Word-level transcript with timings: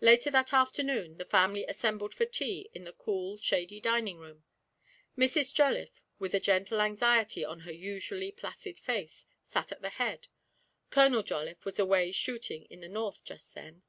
Later 0.00 0.28
that 0.32 0.52
afternoon 0.52 1.18
the 1.18 1.24
family 1.24 1.64
assembled 1.68 2.12
for 2.14 2.24
tea 2.24 2.68
in 2.74 2.82
the 2.82 2.92
cool, 2.92 3.36
shady 3.36 3.80
dining 3.80 4.18
room; 4.18 4.42
Mrs. 5.16 5.54
Jolliffe, 5.54 6.02
with 6.18 6.34
a 6.34 6.40
gentle 6.40 6.80
anxiety 6.80 7.44
on 7.44 7.60
her 7.60 7.70
usually 7.70 8.32
placid 8.32 8.76
face, 8.76 9.24
sat 9.44 9.70
at 9.70 9.80
the 9.80 9.90
head 9.90 10.26
(Colonel 10.90 11.22
Jolliffe 11.22 11.64
was 11.64 11.78
away 11.78 12.10
shooting 12.10 12.64
in 12.70 12.80
the 12.80 12.88
North 12.88 13.22
just 13.22 13.54
then). 13.54 13.84